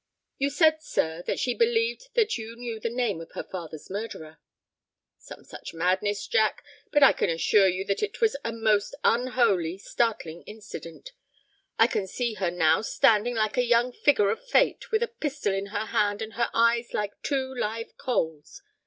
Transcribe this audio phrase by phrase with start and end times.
[0.39, 4.39] "You said, sir, that she believed that you knew the name of her father's murderer."
[5.19, 6.63] "Some such madness, Jack.
[6.91, 11.11] But I can assure you that it was a most unholy, startling incident.
[11.77, 15.53] I can see her now standing like a young figure of Fate, with a pistol
[15.53, 18.63] in her hand and her eyes like two live coals.